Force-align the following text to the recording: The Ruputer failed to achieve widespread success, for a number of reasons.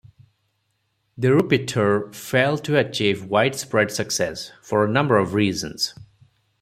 The 1.15 1.31
Ruputer 1.31 2.11
failed 2.11 2.63
to 2.63 2.75
achieve 2.75 3.25
widespread 3.25 3.91
success, 3.91 4.51
for 4.63 4.83
a 4.83 4.89
number 4.91 5.19
of 5.19 5.35
reasons. 5.35 5.93